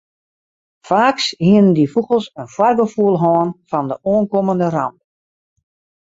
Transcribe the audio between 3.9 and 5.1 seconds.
oankommende ramp.